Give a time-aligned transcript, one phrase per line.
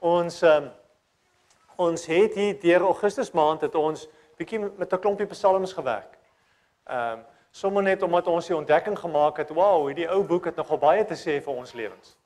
[0.00, 0.70] Ons um,
[1.80, 4.06] ons het hier deur Augustus maand het ons
[4.40, 6.18] bietjie met 'n klompie psalms gewerk.
[6.88, 10.56] Ehm um, sommer net omdat ons die ontdekking gemaak het, wow, hierdie ou boek het
[10.56, 12.16] nogal baie te sê vir ons lewens.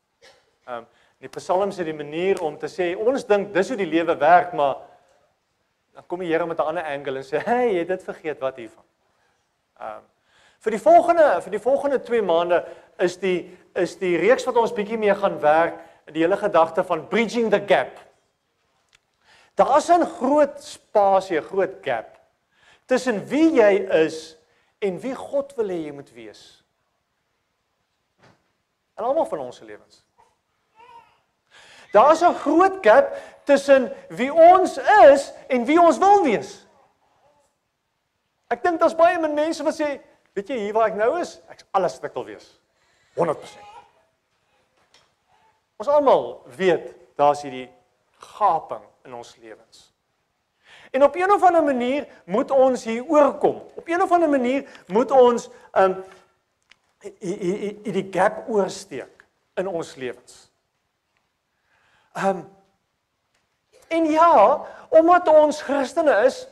[0.66, 0.86] Ehm um,
[1.18, 4.52] die psalms is die manier om te sê ons dink dis hoe die lewe werk,
[4.52, 4.76] maar
[5.94, 8.40] dan kom die Here met 'n ander angle en sê, "Hey, jy het dit vergeet
[8.40, 8.84] wat hiervan."
[9.80, 10.02] Ehm um,
[10.60, 12.64] vir die volgende vir die volgende 2 maande
[12.98, 15.74] is die is die reeks wat ons bietjie mee gaan werk,
[16.12, 18.00] die hele gedagte van bridging the gap.
[19.54, 22.20] Daar's 'n groot spasie, 'n groot gap
[22.86, 24.36] tussen wie jy is
[24.78, 26.64] en wie God wil hê jy moet wees.
[28.94, 30.04] En almal van ons lewens.
[31.92, 34.78] Daar's 'n groot gap tussen wie ons
[35.10, 36.66] is en wie ons wil wees.
[38.48, 40.00] Ek dink daar's baie min mense wat sê,
[40.32, 42.60] weet jy hier waar ek nou is, ek's alles wat ek wil wees.
[43.14, 43.73] 100%.
[45.84, 47.68] Ons almal weet daar's hierdie
[48.16, 49.90] gaping in ons lewens.
[50.96, 53.60] En op een of ander manier moet ons hier oorkom.
[53.74, 55.98] Op een of ander manier moet ons um
[57.92, 59.26] die gap oorsteek
[59.60, 60.48] in ons lewens.
[62.16, 62.46] Um
[63.88, 66.46] en ja, omdat ons Christene is,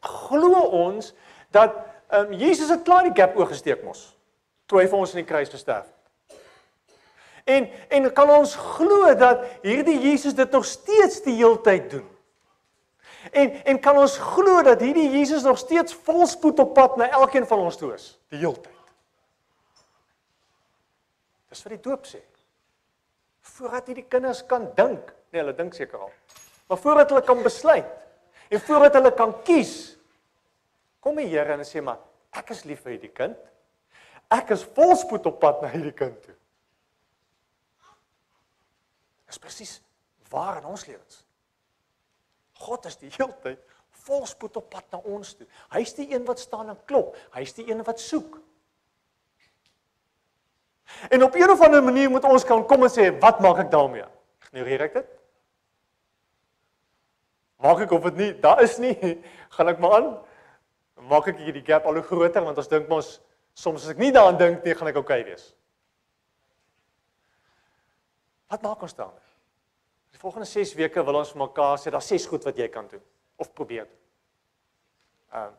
[0.00, 1.14] glo ons
[1.50, 1.80] dat
[2.12, 4.10] um Jesus het klaar die gap oorgesteek mos.
[4.68, 6.01] Toe hy vir ons aan die kruis gesterf het.
[7.44, 12.08] En en kan ons glo dat hierdie Jesus dit nog steeds die heeltyd doen?
[13.30, 17.46] En en kan ons glo dat hierdie Jesus nog steeds volspoed op pad na elkeen
[17.46, 18.78] van ons toe is die heeltyd?
[21.52, 22.20] Dis wat die doop sê.
[23.52, 26.12] Voordat hierdie kinders kan dink, nee, hulle dink seker al.
[26.70, 27.90] Maar voordat hulle kan besluit
[28.52, 29.96] en voordat hulle kan kies,
[31.02, 31.98] kom die Here en sê maar
[32.38, 33.36] ek is lief vir hierdie kind.
[34.32, 36.36] Ek is volspoed op pad na hierdie kind toe
[39.32, 39.80] is presies
[40.32, 41.22] waar in ons lewens.
[42.62, 43.60] God is die heeltyd
[44.02, 45.46] volspoed op pad na ons toe.
[45.74, 47.16] Hy's die een wat staan en klop.
[47.36, 48.38] Hy's die een wat soek.
[51.08, 53.70] En op 'n of ander manier moet ons kan kom en sê, "Wat maak ek
[53.70, 54.04] daarmee?"
[54.52, 55.06] Ignoreer ek dit?
[57.56, 59.22] Maak ek of dit nie daar is nie,
[59.54, 60.18] gaan ek maar aan.
[61.08, 63.20] Maak ek hierdie gap al hoe groter want ons dink mos
[63.54, 65.54] soms as ek nie daaraan dink nie, gaan ek oukei okay wees.
[68.48, 69.12] Wat maak ons dan?
[70.12, 72.88] Die volgende 6 weke wil ons vir mekaar sê daar's 6 goed wat jy kan
[72.88, 73.02] doen
[73.40, 73.88] of probeer.
[75.32, 75.58] Ehm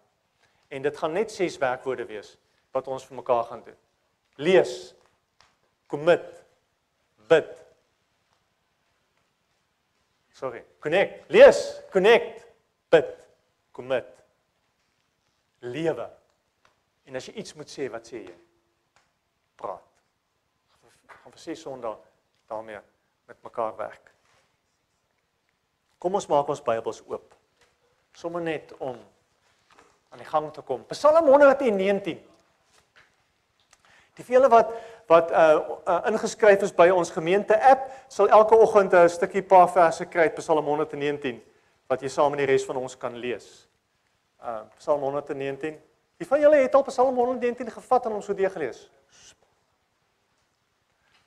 [0.74, 2.38] en dit gaan net 6 werkwoorde wees
[2.74, 3.76] wat ons vir mekaar gaan doen.
[4.42, 4.96] Lees,
[5.88, 6.26] commit,
[7.30, 7.52] bid.
[10.34, 11.30] Sorry, connect.
[11.30, 11.60] Lees,
[11.94, 12.48] connect,
[12.90, 13.12] bid,
[13.72, 14.10] commit.
[15.60, 16.10] Lewe.
[17.06, 18.34] En as jy iets moet sê, wat sê jy?
[19.62, 19.86] Praat.
[21.20, 21.94] Gaan vir 6 Sondae
[22.50, 22.82] daarmee
[23.30, 24.13] met mekaar werk.
[26.04, 27.32] Kom ons maak ons Bybels oop.
[28.20, 28.98] Sommige net om
[30.12, 30.82] aan die gang te kom.
[30.92, 32.18] Psalm 119.
[34.20, 34.74] Die vele wat
[35.08, 39.68] wat uh, uh ingeskryf is by ons gemeente app sal elke oggend 'n stukkie paar
[39.72, 41.42] verse kry uit Psalm 119
[41.88, 43.68] wat jy saam met die res van ons kan lees.
[44.44, 45.80] Uh Psalm 119.
[46.18, 48.90] Wie van julle het al Psalm 119 gevat en hom so deur gelees?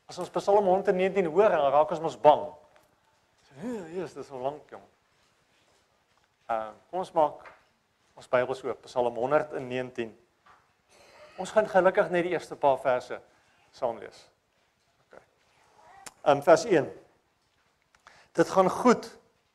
[0.07, 2.45] As ons Psalm 119 hoor, dan raak ons mos bang.
[3.57, 4.85] Ja, yes, dis so lank, jong.
[6.47, 7.47] Uh, kom ons maak
[8.17, 10.13] ons Bybels oop, Psalm 119.
[11.41, 13.17] Ons gaan gelukkig net die eerste paar verse
[13.77, 14.23] saam lees.
[15.07, 15.19] OK.
[16.33, 16.89] Um vers 1.
[18.37, 19.09] Dit gaan goed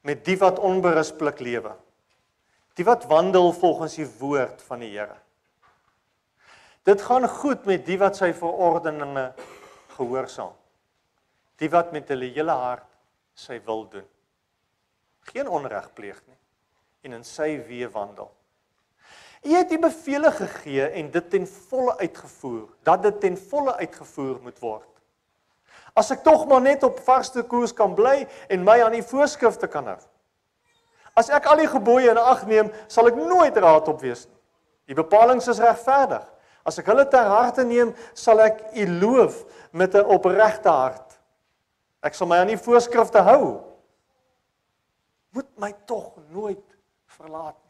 [0.05, 1.75] met die wat onberusblik lewe.
[2.77, 5.17] Die wat wandel volgens die woord van die Here.
[6.89, 9.27] Dit gaan goed met die wat sy verordeninge
[9.93, 10.55] gehoorsaam.
[11.61, 12.90] Die wat met hulle hele hart
[13.41, 14.05] sy wil doen.
[15.33, 16.37] Geen onreg pleeg nie
[17.01, 18.29] en in sy weë wandel.
[19.41, 24.37] U het die beveel gegee en dit ten volle uitgevoer, dat dit ten volle uitgevoer
[24.43, 24.89] moet word.
[25.97, 29.67] As ek tog maar net op vaste koers kan bly en my aan die voorskrifte
[29.67, 29.97] kan hou.
[31.17, 34.37] As ek al die gebooie in ag neem, sal ek nooit raad op wees nie.
[34.91, 36.23] Die bepalinge is regverdig.
[36.67, 39.41] As ek hulle ter harte neem, sal ek U loof
[39.73, 41.10] met 'n opregte hart.
[42.01, 43.43] Ek sal my aan U voorskrifte hou.
[45.31, 46.77] Moet my tog nooit
[47.17, 47.69] verlaat nie.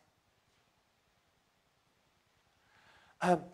[3.21, 3.49] Ehm um,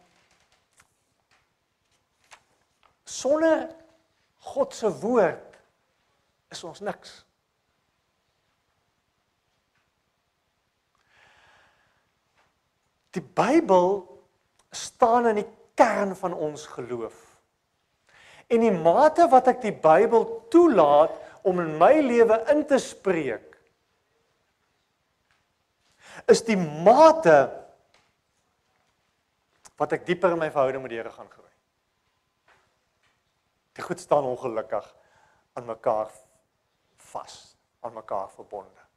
[3.07, 3.75] sonder
[4.47, 5.57] God se woord
[6.53, 7.25] is ons niks.
[13.11, 14.05] Die Bybel
[14.71, 17.26] staan in die kern van ons geloof.
[18.47, 21.15] En die mate wat ek die Bybel toelaat
[21.47, 23.55] om in my lewe in te spreek
[26.27, 27.37] is die mate
[29.77, 31.51] wat ek dieper in my verhouding met die Here gaan groei.
[33.77, 34.87] Die goed staan ongelukkig
[35.57, 36.09] aan mekaar
[37.11, 37.35] vas,
[37.85, 38.87] aan mekaar verbonde.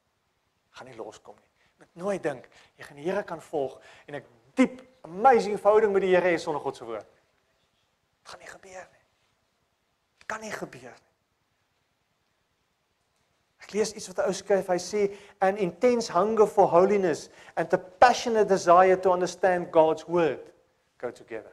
[0.79, 1.51] Gaan nie loskom nie.
[1.81, 2.49] Moet nooit dink
[2.79, 3.77] jy gaan die Here kan volg
[4.09, 7.13] en ek diep amazing verhouding met die Here hê sonder God se woord.
[8.21, 9.00] Dit gaan nie gebeur nie.
[10.31, 11.11] Kan nie gebeur nie.
[13.61, 14.69] Ek lees iets wat 'n ou skryf.
[14.71, 15.03] Hy sê
[15.41, 20.53] an intense hunger for holiness and a passionate desire to understand God's word
[20.99, 21.53] go together.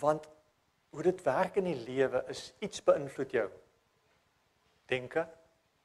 [0.00, 0.28] Want
[0.90, 3.50] hoe dit werk in die lewe is iets beïnvloed jou
[4.86, 5.26] denke,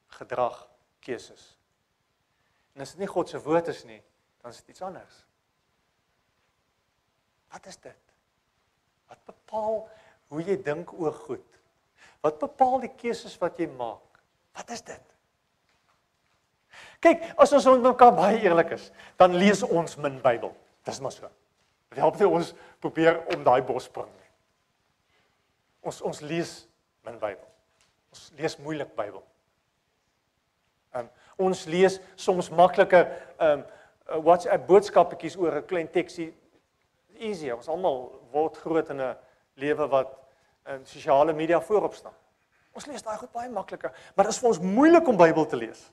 [0.06, 0.68] gedrag,
[1.00, 1.61] keuses.
[2.74, 4.00] En as dit nie God se woord is nie,
[4.42, 5.18] dan is dit iets anders.
[7.52, 8.14] Wat is dit?
[9.12, 9.82] Wat bepaal
[10.32, 11.58] hoe jy dink oor goed?
[12.24, 14.22] Wat bepaal die keuses wat jy maak?
[14.56, 15.08] Wat is dit?
[17.02, 18.88] Kyk, as ons met mekaar baie eerlik is,
[19.20, 20.52] dan lees ons min Bybel.
[20.86, 21.28] Dis maar so.
[21.90, 24.30] Dit help nie ons probeer om daai bos spring nie.
[25.90, 26.54] Ons ons lees
[27.04, 27.48] min Bybel.
[28.14, 29.20] Ons lees moeilik Bybel.
[30.94, 31.08] Um,
[31.38, 33.08] ons lees soms makliker
[33.40, 33.64] um
[34.26, 36.34] WhatsApp boodskappetjies oor 'n klein teksie
[37.18, 37.50] easy.
[37.50, 39.16] Ons almal word groot in 'n
[39.56, 40.18] lewe wat
[40.68, 42.14] in sosiale media voorop staan.
[42.72, 45.56] Ons lees daai goed baie makliker, maar dit is vir ons moeilik om Bybel te
[45.56, 45.90] lees.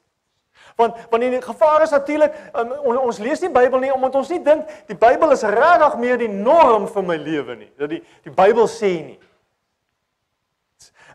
[0.76, 4.30] Want wanneer die gevaar is natuurlik um, on, ons lees nie Bybel nie omdat ons
[4.30, 7.72] nie dink die Bybel is regtig meer die norm vir my lewe nie.
[7.78, 9.20] Dat die die Bybel sê nie.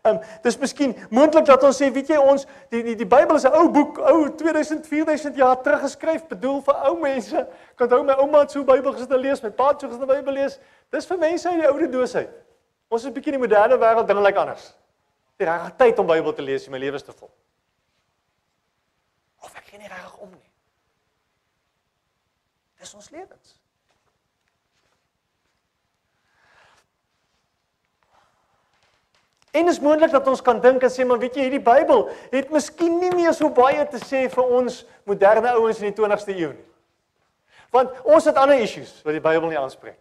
[0.04, 3.38] Ehm um, dis miskien moontlik dat ons sê, weet jy, ons die die die Bybel
[3.40, 7.46] is 'n ou boek, ou 2000 4000 jaar terug geskryf, bedoel vir ou mense.
[7.76, 10.02] Kan onthou my ouma het so Bybel gesit en lees, my pa het so gesit
[10.02, 10.58] en Bybel lees.
[10.90, 12.28] Dis vir mense uit die oude doosheid.
[12.90, 14.74] Ons is 'n bietjie in die moderne wêreld dinge lyk anders.
[15.38, 17.30] Die regte tyd om Bybel te lees, my lewe is te vol.
[19.40, 20.50] Of ek gee nie reg om nie.
[22.78, 23.63] Dis ons lewens.
[29.54, 32.50] En is moontlik dat ons kan dink en sê maar weet jy hierdie Bybel het
[32.50, 36.50] miskien nie meer so baie te sê vir ons moderne ouens in die 20ste eeu
[36.56, 36.64] nie.
[37.74, 40.00] Want ons het ander issues wat die Bybel nie aanspreek.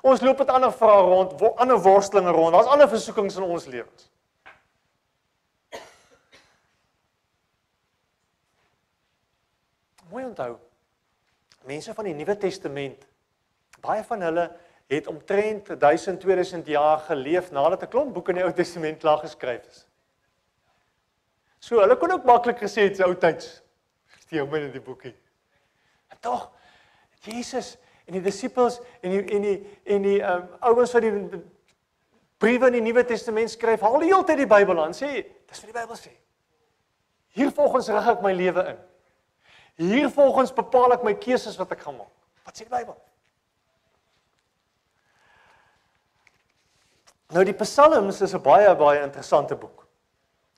[0.00, 2.56] Ons loop met ander vrae rond, ander worstelinge rond.
[2.56, 4.08] Daar's ander versoekings in ons lewens.
[10.08, 10.54] Mooi onthou.
[11.68, 13.04] Mense van die Nuwe Testament,
[13.84, 14.48] baie van hulle
[14.86, 19.18] het omtrent 1000 2000 jaar geleef nadat 'n klomp boeke in die Ou Testament klaar
[19.18, 19.86] geskryf is.
[21.58, 23.62] So hulle kon ook maklik gesê het se ou tyds
[24.18, 25.14] steel binne die boekie.
[26.12, 26.50] En tog
[27.24, 29.54] Jesus en die disippels en die en die
[29.84, 31.40] en die um, ouens wat die
[32.42, 35.62] briewe in die Nuwe Testament skryf, haal die hele tyd die Bybel aan, sê dis
[35.62, 36.12] wat die Bybel sê.
[37.34, 38.82] Hier volgens rig ek my lewe in.
[39.88, 42.12] Hier volgens bepaal ek my keuses wat ek gaan maak.
[42.44, 42.98] Wat sê die Bybel?
[47.34, 49.86] Nou die Psalms is 'n baie baie interessante boek.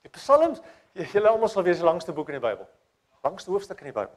[0.02, 0.61] Die Psalms,
[0.93, 2.69] julle almal sal weet, is die langste boek in die Bybel.
[3.23, 4.17] Langste hoofstuk in die Bybel.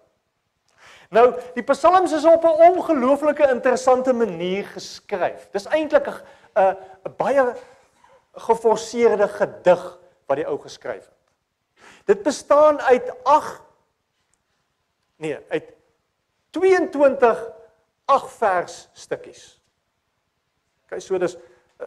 [1.10, 5.50] Nou, die Psalms is op 'n ongelooflike interessante manier geskryf.
[5.52, 6.22] Dis eintlik 'n
[6.56, 7.56] 'n 'n baie
[8.36, 9.98] geforseerde gedig
[10.28, 11.18] wat die ou geskryf het.
[12.06, 13.62] Dit bestaan uit 8
[15.16, 15.74] nee, uit
[16.50, 17.50] 22
[18.06, 19.62] 8 vers stukkies.
[20.86, 21.38] OK, so dis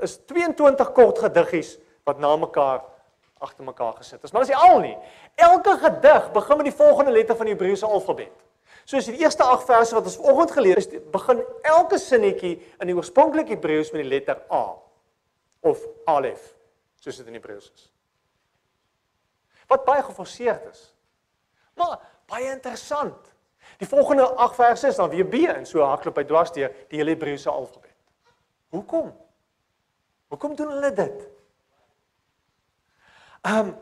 [0.01, 1.77] is 22 kort gediggies
[2.09, 2.81] wat na mekaar
[3.43, 4.33] agter mekaar gesit is.
[4.33, 4.97] Maar dis nie al nie.
[5.35, 8.35] Elke gedig begin met die volgende letter van die Hebreëse alfabet.
[8.85, 12.97] Soos die eerste 8 verse wat ons vanoggend geleer het, begin elke sinnetjie in die
[12.97, 14.65] oorspronklike Hebreëus met die letter A
[15.63, 16.49] of Alef,
[17.03, 17.85] soos dit in Hebreëus is.
[19.71, 20.89] Wat baie geforseerd is.
[21.79, 21.99] Maar
[22.31, 23.31] baie interessant.
[23.79, 26.99] Die volgende 8 verse is dan weer B en so hardloop hy dwars deur die
[26.99, 27.95] hele Hebreëse alfabet.
[28.75, 29.13] Hoekom?
[30.33, 31.25] Hoekom doen hulle dit?
[33.45, 33.75] Um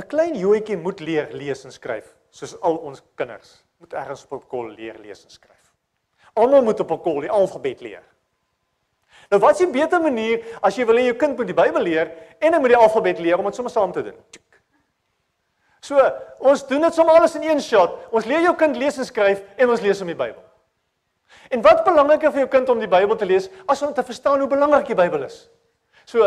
[0.00, 4.42] 'n klein joetjie moet leer lees en skryf, soos al ons kinders moet ergens op
[4.42, 5.74] 'n kol leer lees en skryf.
[6.34, 8.02] Almal moet op 'n kol die alfabet leer.
[9.30, 11.82] Nou wat is 'n beter manier as jy wil hê jou kind moet die Bybel
[11.82, 14.18] leer en hy moet die alfabet leer om dit sommer saam te doen?
[15.80, 18.10] So, ons doen dit sommer alles in een shot.
[18.10, 20.51] Ons leer jou kind lees en skryf en ons lees hom die Bybel.
[21.50, 24.40] En wat belangriker vir jou kind om die Bybel te lees as om te verstaan
[24.40, 25.44] hoe belangrik die Bybel is.
[26.04, 26.26] So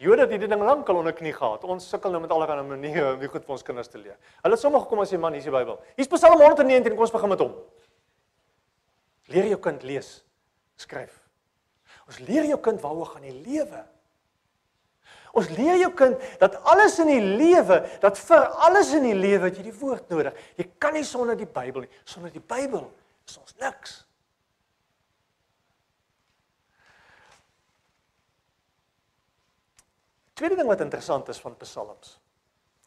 [0.00, 1.64] Jode het hierdie ding lankal onder knie gehad.
[1.68, 4.16] Ons sukkel nou met allerlei maniere om dit goed vir ons kinders te leer.
[4.40, 5.76] Hulle het sommer gekom as jy man, hier is die Bybel.
[5.98, 7.52] Hier's Psalm 119, kom ons begin met hom.
[9.28, 10.08] Leer jou kind lees,
[10.80, 11.18] skryf.
[12.08, 13.84] Ons leer jou kind waaroor gaan die lewe.
[15.36, 19.52] Ons leer jou kind dat alles in die lewe, dat vir alles in die lewe
[19.52, 20.38] jy die woord nodig.
[20.56, 21.92] Jy kan nie sonder die Bybel nie.
[22.08, 22.88] Sonder die Bybel
[23.28, 24.00] is ons niks.
[30.40, 32.14] Tweede ding wat interessant is van Psalms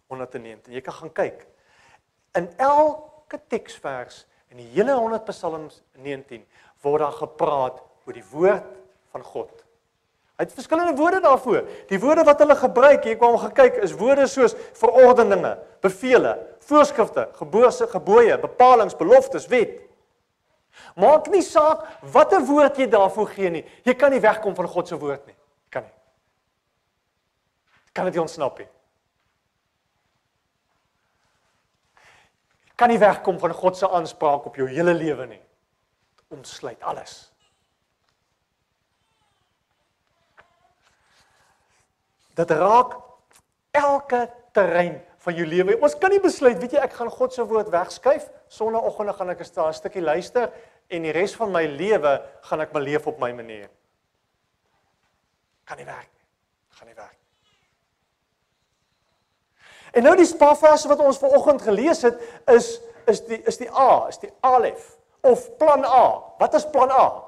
[0.10, 0.74] 119.
[0.74, 1.43] Jy kan gaan kyk.
[2.33, 6.41] In elke teksvers in die hele 100 Psalms 19
[6.81, 8.72] word daar gepraat oor die woord
[9.13, 9.51] van God.
[10.33, 11.69] Hy het verskillende woorde daarvoor.
[11.91, 15.53] Die woorde wat hulle gebruik, jy kwam gekyk, is woorde soos verordeninge,
[15.86, 16.33] bevele,
[16.65, 19.77] voorskrifte, gebooie, gebooie, bepalinge, beloftes, wet.
[20.98, 21.86] Maak nie saak
[22.17, 23.63] watter woord jy daarvoor gee nie.
[23.86, 25.38] Jy kan nie wegkom van God se woord nie
[27.93, 28.69] kan dit ontsnap nie.
[32.75, 35.41] Kan nie wegkom van God se aanspraak op jou hele lewe nie.
[36.33, 37.31] Omsluit alles.
[42.33, 42.97] Dit raak
[43.77, 44.25] elke
[44.57, 45.77] terrein van jou lewe.
[45.85, 49.41] Ons kan nie besluit, weet jy, ek gaan God se woord wegskuif, sonnaandoggend gaan ek
[49.45, 50.51] 'n stukkie luister
[50.89, 53.69] en die res van my lewe gaan ek beleef op my manier.
[55.65, 56.25] Kan nie werk nie.
[56.69, 57.17] Gaan nie werk.
[59.93, 62.19] En nou die spaarverse wat ons vanoggend gelees het
[62.51, 64.93] is is die is die A, is die Alef
[65.27, 66.23] of plan A.
[66.39, 67.23] Wat is plan A?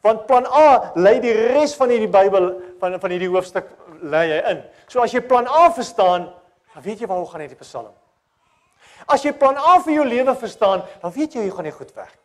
[0.00, 3.68] Want plan A lei die res van hierdie Bybel van van hierdie hoofstuk
[4.02, 4.62] lê hy in.
[4.86, 6.28] So as jy plan A verstaan,
[6.74, 7.92] dan weet jy waaroor gaan hierdie Psalm.
[9.10, 11.92] As jy plan A vir jou lewe verstaan, dan weet jy hoe gaan dit goed
[11.98, 12.22] werk.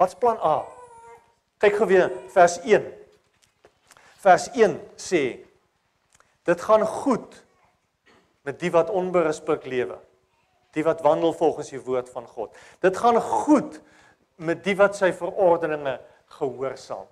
[0.00, 0.62] Wat's plan A?
[1.60, 2.86] Kyk gou weer vers 1.
[4.20, 5.24] Vers 1 sê
[6.48, 7.36] dit gaan goed
[8.46, 9.98] met die wat onberispelik lewe.
[10.74, 12.56] Die wat wandel volgens die woord van God.
[12.80, 13.80] Dit gaan goed
[14.40, 15.98] met die wat sy verordeninge
[16.38, 17.08] gehoorsaam.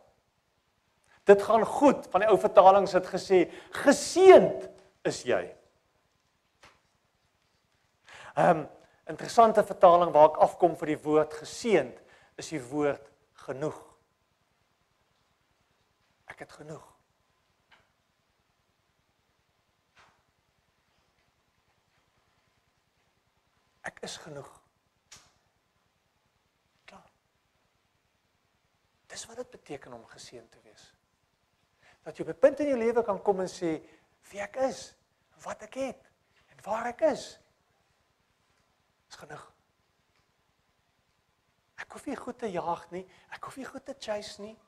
[1.28, 2.06] Dit gaan goed.
[2.10, 3.44] Van die ou vertalings het gesê
[3.84, 4.68] geseend
[5.04, 5.44] is jy.
[8.38, 8.66] 'n um,
[9.08, 11.96] Interessante vertaling waar ek afkom vir die woord geseend
[12.36, 13.06] is die woord
[13.46, 13.78] genoeg.
[16.28, 16.84] Ek het genoeg.
[23.88, 24.48] Ek is genoeg.
[26.88, 27.10] Klaar.
[29.08, 30.88] Dis wat dit beteken om geseën te wees.
[32.04, 33.72] Dat jy op 'n punt in jou lewe kan kom en sê
[34.30, 34.94] wie ek is,
[35.44, 36.10] wat ek het
[36.48, 37.38] en waar ek is.
[39.08, 39.52] Is genoeg.
[41.76, 43.06] Ek hoef nie goed te jaag nie.
[43.30, 44.58] Ek hoef nie goed te chase nie.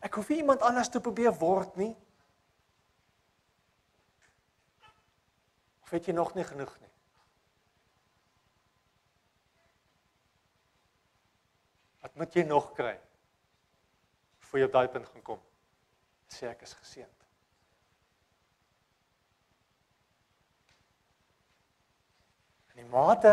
[0.00, 1.96] Ek hoef nie iemand anders te probeer word nie.
[5.82, 6.92] Of weet jy nog nie genoeg nie?
[12.12, 12.92] Wat moet jy nog kry?
[14.44, 15.38] Voor jy op daai punt gaan kom.
[16.28, 17.24] Sê ek is geseënd.
[22.72, 23.32] In die mate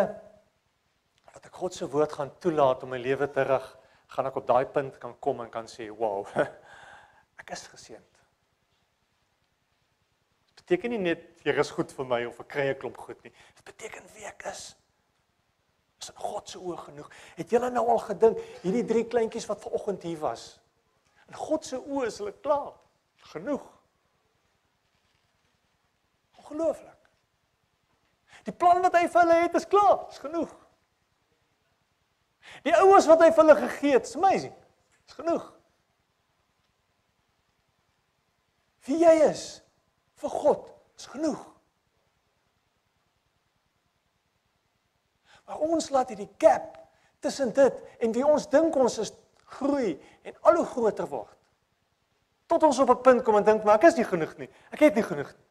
[1.33, 3.67] wat ek God se woord gaan toelaat om my lewe terug,
[4.15, 6.24] gaan ek op daai punt kan kom en kan sê, "Wow,
[7.41, 8.24] ek is geseënd."
[10.48, 13.24] Dit beteken nie net jy is goed vir my of ek kry 'n klomp goed
[13.24, 13.36] nie.
[13.55, 14.78] Dit beteken wie ek is
[16.00, 17.10] is in God se oë genoeg.
[17.36, 20.46] Het julle nou al gedink hierdie drie kleintjies wat ver oggend hier was?
[21.27, 22.74] In God se oë is hulle klaar.
[23.34, 23.65] Genoeg.
[26.39, 26.96] Ongelooflik.
[28.48, 30.51] Die plan wat hy vir hulle het is klaar, is genoeg.
[32.65, 34.56] Die ouers wat hy vir hulle gegee het, is amazing.
[35.08, 35.46] Is genoeg.
[38.88, 39.46] Wie jy is
[40.20, 41.49] vir God is genoeg.
[45.50, 46.77] Maar ons laat hierdie gap
[47.25, 49.10] tussen dit en wie ons dink ons is
[49.58, 51.38] groei en al hoe groter word.
[52.46, 54.50] Tot ons op 'n punt kom en dink maar ek is nie genoeg nie.
[54.70, 55.46] Ek het nie genoeg nie.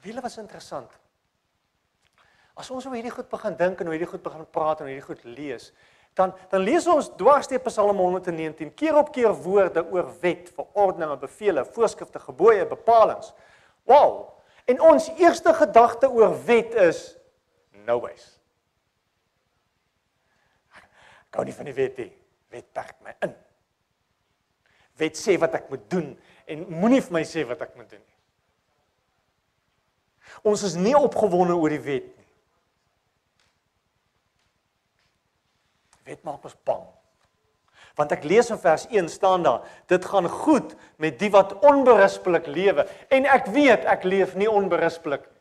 [0.00, 0.90] Wiele was interessant.
[2.54, 4.92] As ons oor hierdie goed begin dink en oor hierdie goed begin praat en oor
[4.94, 5.72] hierdie goed lees,
[6.18, 11.64] dan dan lees ons dwarsteep Psalm 119 keer op keer woorde oor wet, verordeninge, bevele,
[11.64, 13.32] voorskrifte, gebooie, bepalinge.
[13.88, 14.28] Wow.
[14.64, 17.16] En ons eerste gedagte oor wet is
[17.86, 18.36] no ways.
[21.30, 22.10] Ek hou nie van die wet nie.
[22.50, 23.34] Wet perk my in.
[24.98, 26.08] Wet sê wat ek moet doen
[26.50, 28.16] en moenie vir my sê wat ek moet doen nie.
[30.50, 32.19] Ons is nie opgewonde oor die wet nie.
[36.10, 36.86] Wet maak ons bang.
[37.98, 42.48] Want ek lees in vers 1 staan daar, dit gaan goed met die wat onberispelik
[42.50, 45.36] lewe en ek weet ek leef nie onberispelik nie.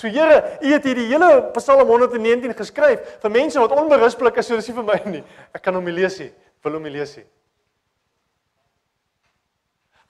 [0.00, 4.56] So Here, U het hierdie hele Psalm 119 geskryf vir mense wat onberispelik is, so
[4.56, 5.22] dis nie vir my nie.
[5.56, 6.30] Ek kan hom nie lees nie.
[6.64, 7.26] Wil hom nie lees nie.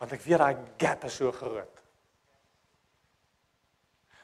[0.01, 1.83] Want ek weet daai gap is so groot.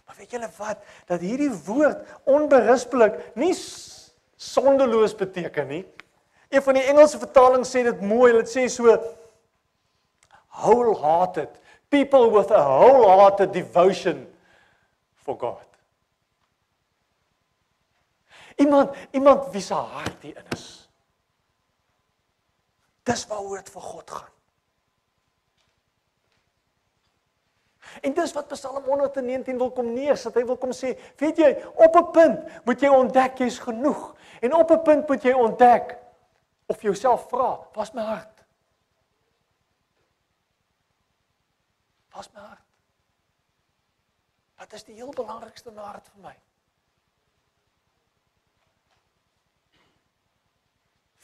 [0.07, 0.87] Maar weet julle wat?
[1.11, 3.53] Dat hierdie woord onberispelik nie
[4.37, 5.85] sondeloos beteken nie.
[6.49, 8.93] Een van die Engelse vertalings sê dit mooi, dit sê so
[10.57, 11.51] wholehearted,
[11.91, 14.27] people with a wholehearted devotion
[15.25, 15.65] for God.
[18.57, 20.89] Iemand iemand wie se hart hierin is.
[23.03, 24.36] Dis waaroor dit vir God gaan.
[28.03, 30.35] En dis wat Psalm 119 wil kom neersit.
[30.35, 34.55] Hy wil kom sê, weet jy, op 'n punt moet jy ontdek jy's genoeg en
[34.55, 35.97] op 'n punt moet jy ontdek
[36.67, 38.45] of jouself vra, was my hart?
[42.13, 42.65] Was my hart?
[44.57, 46.35] Wat is die heel belangrikste in hart vir my?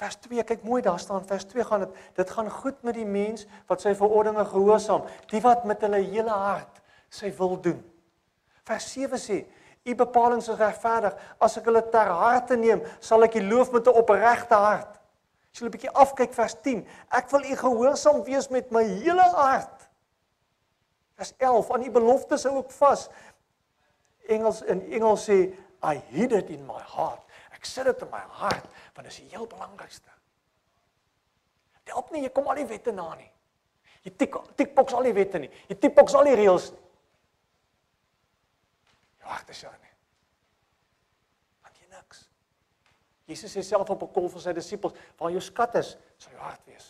[0.03, 3.07] Vers 2, kyk mooi daar staan vers 2 gaan dit dit gaan goed met die
[3.07, 6.81] mens wat sy verordeninge gehoorsaam, die wat met hulle hele hart
[7.13, 7.79] sy wil doen.
[8.67, 9.39] Vers 7 sê,
[9.87, 13.87] u bepalinge is regverdig, as ek hulle ter harte neem, sal ek u loof met
[13.87, 14.99] 'n opregte hart.
[15.53, 19.29] As jy 'n bietjie afkyk vers 10, ek wil u gehoorsaam wees met my hele
[19.39, 19.89] hart.
[21.15, 23.09] Vers 11, aan u beloftes hou ek vas.
[24.27, 27.23] Engels in Engels sê I hid it in my heart.
[27.63, 28.67] Ek sit dit in my hart
[28.97, 30.11] want dit is die heel belangrikste.
[31.79, 33.29] Dit help nie jy kom al die wette na nie.
[34.03, 35.51] Jy tik tik boks al die wette nie.
[35.71, 36.81] Jy tik boks al die reëls nie.
[39.23, 39.93] Jou hart is daar nie.
[41.63, 42.25] Want jy niks.
[43.31, 46.43] Jesus sê self op 'n kol vir sy disippels, waar jou skat is, sal jou
[46.43, 46.89] hart wees.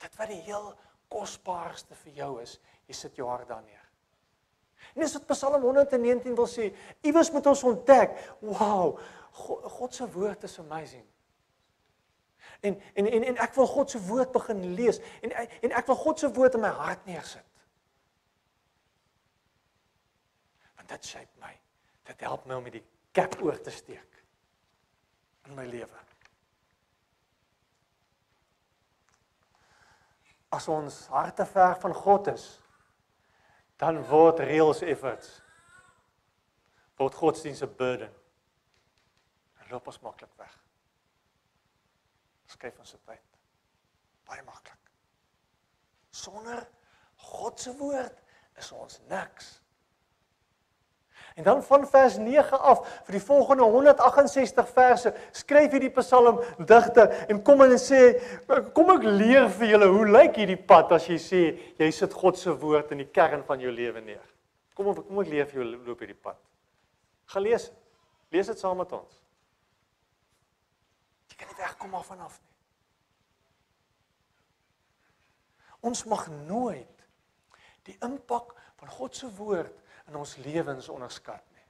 [0.00, 0.74] Dit wat die heel
[1.08, 3.79] kosbaarste vir jou is, jy sit jou hart daar neer.
[4.94, 6.70] En dis wat Psalm 119 wil sê,
[7.06, 8.98] iewers moet ons ontdek, wow,
[9.30, 11.06] God, God se woord is amazing.
[12.60, 15.96] En en en en ek wil God se woord begin lees en en ek wil
[15.96, 17.46] God se woord in my hart neersit.
[20.76, 21.54] Want dit skep my.
[22.10, 22.84] Dit help my om met die
[23.16, 24.22] kap oor te steek
[25.48, 26.04] in my lewe.
[30.50, 32.46] As ons harte ver van God is,
[33.80, 35.38] dan word reels efforts
[37.00, 38.12] word godsdienst 'n burden.
[39.58, 40.58] En loop ons maklik weg.
[42.44, 43.38] Skuif ons se tyd.
[44.24, 44.90] Baie maklik.
[46.10, 46.68] Sonder
[47.16, 48.22] God se woord
[48.56, 49.59] is ons niks.
[51.34, 57.14] En dan van vers 9 af vir die volgende 168 verse skryf hierdie Psalm digter
[57.30, 58.00] en kom en sê
[58.74, 61.42] kom ek leer vir julle hoe lyk hierdie pad as jy sê
[61.78, 64.26] jy sit God se woord in die kern van jou lewe neer.
[64.74, 66.38] Kom op kom ek leer vir julle loop hierdie pad.
[67.30, 67.70] Gaan lees.
[68.30, 69.18] Lees dit saam met ons.
[71.30, 72.50] Jy kan nie wegkom af vanaf nie.
[75.90, 77.06] Ons mag nooit
[77.88, 79.76] die impak van God se woord
[80.10, 81.66] in ons lewens onderskat nie.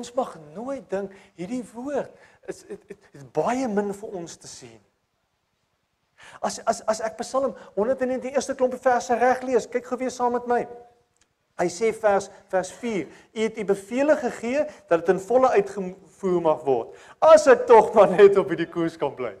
[0.00, 2.14] Ons mag nooit dink hierdie woord
[2.50, 4.78] is dit is baie min vir ons te sien.
[6.44, 10.14] As as as ek Psalm 119 die eerste klompie verse reg lees, kyk gou weer
[10.14, 10.60] saam met my.
[11.60, 16.42] Hy sê vers vers 4: U het u beveel gegee dat dit in volle uitgevoer
[16.44, 16.94] mag word.
[17.20, 19.34] As ek tog maar net op hierdie koers kan bly.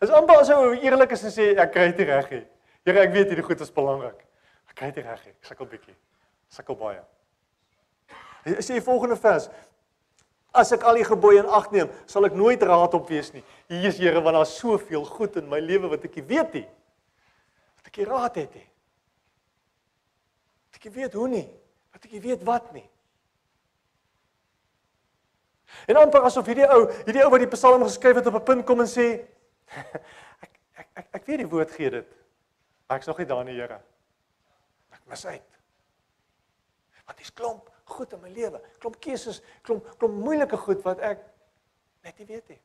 [0.00, 2.44] Is amper as ou eerlik is en sê ek kry dit reg hier.
[2.88, 4.29] Here, ek weet hierdie goed is belangrik.
[4.70, 5.24] Ek kry dit reg.
[5.26, 5.96] Ek sukkel bietjie.
[6.54, 7.02] Sukkel baie.
[8.46, 9.48] Hy sê die volgende vers:
[10.56, 13.42] As ek al die gebooie in ag neem, sal ek nooit raad op wees nie.
[13.70, 16.66] Hier is Here want daar's soveel goed in my lewe wat ek nie weet nie.
[17.78, 18.66] Wat ek nie raad het nie.
[20.70, 21.44] Wat ek nie weet hoe nie.
[21.94, 22.86] Wat ek nie weet wat nie.
[25.86, 28.66] En amper asof hierdie ou, hierdie ou wat die Psalm geskryf het op 'n punt
[28.66, 29.06] kom en sê
[30.44, 32.10] ek ek ek, ek weet die woord gee dit.
[32.88, 33.78] Maar ek's nog nie daar nie, Here
[35.10, 35.60] mis uit.
[37.06, 41.24] Want dis klomp goed in my lewe, klomp keuses, klomp klomp moeilike goed wat ek
[42.06, 42.60] net nie weet nie.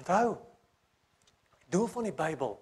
[0.00, 0.38] Onthou,
[1.68, 2.56] doel van die Bybel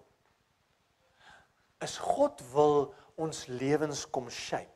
[1.87, 2.89] is God wil
[3.23, 4.75] ons lewens kom shape.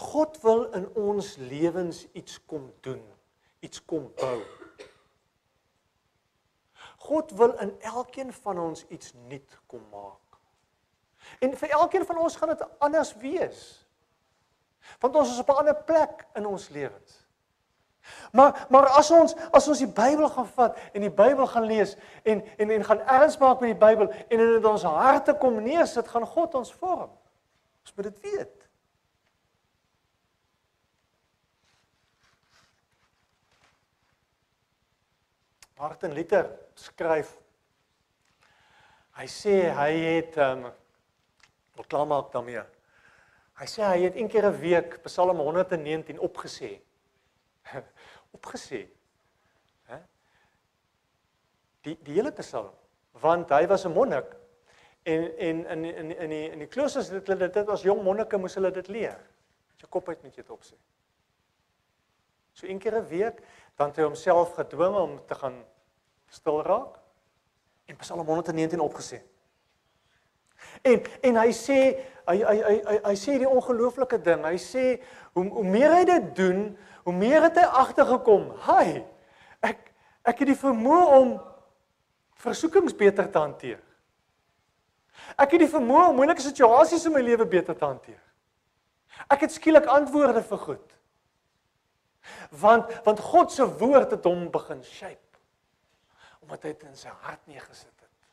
[0.00, 3.00] God wil in ons lewens iets kom doen,
[3.64, 4.38] iets kom bou.
[7.00, 10.36] God wil in elkeen van ons iets nuut kom maak.
[11.40, 13.62] En vir elkeen van ons gaan dit anders wees.
[15.00, 17.26] Want ons is op 'n ander plek in ons lewens.
[18.32, 21.96] Maar maar as ons as ons die Bybel gaan vat en die Bybel gaan lees
[22.22, 26.08] en en en gaan erns maak met die Bybel en in ons harte kom neersit,
[26.08, 27.10] gaan God ons vorm.
[27.80, 28.69] Ons moet dit weet.
[35.80, 36.44] Martin Luther
[36.76, 37.30] skryf
[39.16, 40.72] hy sê hy het ehm um,
[41.78, 42.60] wat klaar maak daarmee.
[43.56, 46.80] Hy sê hy het een keer 'n week Psalm 119 opgesê.
[48.36, 48.82] opgesê.
[49.88, 49.98] Hè?
[51.88, 52.76] Die die hele Psalm
[53.12, 54.36] want hy was 'n monnik
[55.02, 58.36] en en in in in die in die kloosters het hulle dit as jong monnike
[58.36, 59.18] moes hulle dit leer.
[59.80, 60.76] Jou kop uit met jou op sê.
[62.52, 63.40] So een keer 'n week
[63.80, 65.56] dan het hy homself gedwing om te gaan
[66.28, 66.98] stil raak
[67.88, 69.22] en Psalm 119 opgesê.
[70.84, 71.78] En en hy sê
[72.28, 74.44] hy hy hy hy, hy sê die ongelooflike ding.
[74.44, 74.84] Hy sê
[75.32, 76.60] hoe hoe meer hy dit doen,
[77.08, 78.50] hoe meer het hy agtergekom.
[78.68, 79.00] Hy
[79.64, 79.88] ek
[80.28, 81.32] ek het die vermoë om
[82.44, 83.80] versoekings beter te hanteer.
[85.40, 88.20] Ek het die vermoë om moeilike situasies in my lewe beter te hanteer.
[89.32, 90.99] Ek het skielik antwoorde vir goed.
[92.50, 95.18] Want want God se woord het hom begin shape
[96.40, 98.30] omdat hy dit in sy hart neergesit het.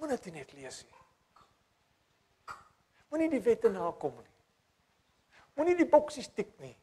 [0.00, 1.02] Moenie dit net lees nie.
[3.12, 4.36] Moenie die wette nakom nie.
[5.54, 6.74] Moenie die boksies tik nie.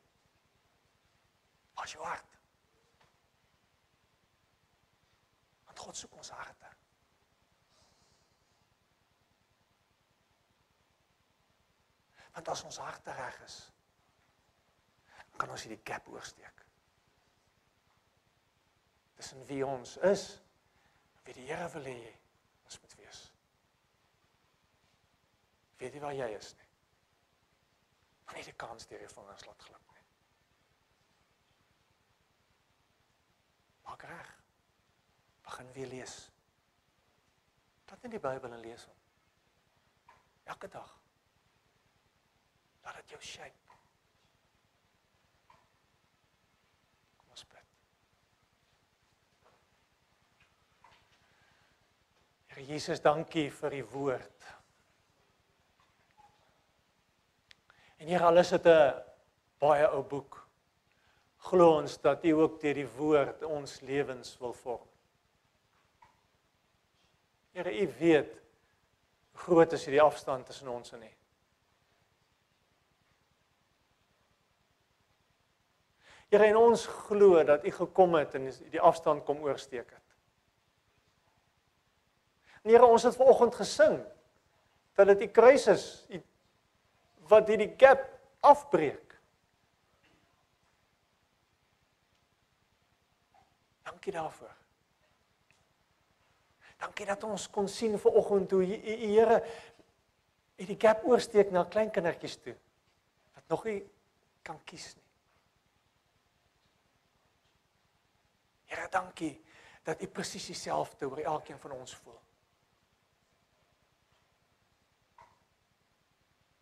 [1.75, 2.39] Was jou hart.
[5.67, 6.71] Want God soek ons harte.
[12.37, 13.57] Want as ons harte reg is,
[15.37, 16.57] kan ons hierdie gap oorsteek
[19.17, 20.27] tussen wie ons is
[21.15, 22.13] en wie die Here wil hê
[22.67, 23.21] ons moet wees.
[25.81, 26.69] Weet jy waar jy is nie?
[28.35, 30.05] Nie die kans deur van ons laat glip nie.
[33.87, 34.33] Maak reg.
[35.47, 36.17] Begin weer lees.
[37.89, 38.99] Wat in die Bybel en lees hom.
[40.53, 40.91] Elke dag.
[42.83, 43.67] Laat dit jou shape.
[52.46, 54.45] Here Jesus, dankie vir u woord.
[57.97, 58.93] En hier alles het 'n
[59.59, 60.47] baie ou boek.
[61.37, 64.87] Glo ons dat u ook deur die woord ons lewens wil vorm.
[67.51, 68.33] Here, u weet
[69.31, 71.13] hoe groot is hierdie afstand tussen ons en u.
[76.29, 80.06] Here, en ons glo dat u gekom het en die afstand kom oorsteek het.
[82.67, 83.97] Here, ons het vanoggend gesing
[84.97, 85.85] dat dit die kruis is
[87.31, 88.03] wat hierdie gap
[88.47, 89.15] afbreek.
[93.87, 94.53] Dankie daarvoor.
[96.77, 99.41] Dankie dat ons kon sien vanoggend hoe die Here
[100.57, 102.55] hierdie gap oorsteek na klein kindertjies toe
[103.37, 103.81] wat nog nie
[104.47, 105.03] kan kies nie.
[108.67, 109.35] Here, dankie
[109.87, 112.17] dat U presies dieselfde oor elkeen van ons voel.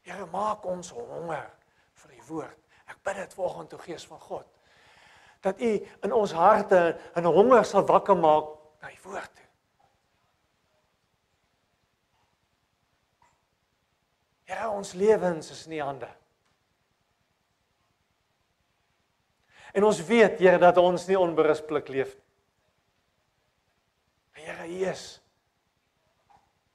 [0.06, 1.48] Here maak ons honger
[2.02, 2.60] vir u woord.
[2.86, 4.52] Ek bid dit volgens toe Gees van God
[5.46, 8.46] dat u in ons harte 'n honger sal wakker maak
[8.82, 9.36] na u woord.
[9.36, 9.46] Toe.
[14.44, 16.10] Here ons lewens is nie hande.
[19.74, 22.26] En ons weet Here dat ons nie onberusblik leef nie.
[24.46, 25.22] Here, U is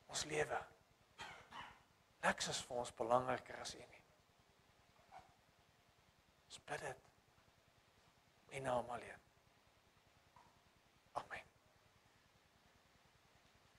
[0.07, 0.70] ons lewe.
[2.25, 4.03] Niks is vir ons belangriker as U nie.
[6.51, 7.09] Ons bid dit
[8.59, 9.20] in naam alleen.